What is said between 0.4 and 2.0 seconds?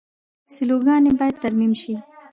سیلوګانې باید ترمیم شي.